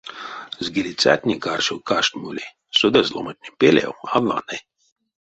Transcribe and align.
Згилицятнень 0.65 1.43
каршо 1.45 1.75
каштмоли, 1.89 2.45
содазь 2.79 3.13
ломантнень 3.15 3.57
пелев 3.59 3.95
а 4.13 4.15
ваны. 4.25 4.57